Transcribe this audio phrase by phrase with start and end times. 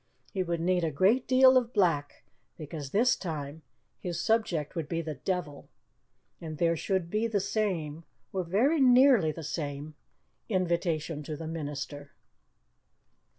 [0.33, 2.23] He would need a great deal of black,
[2.57, 3.61] because this time
[3.99, 5.69] his subject would be the devil;
[6.41, 8.03] and there should be the same
[8.33, 9.93] or very nearly the same
[10.49, 12.13] invitation to the minister.